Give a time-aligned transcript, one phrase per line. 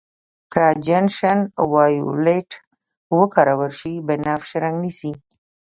[0.53, 1.39] که جنشن
[1.71, 2.49] وایولېټ
[3.19, 5.11] وکارول شي بنفش رنګ نیسي.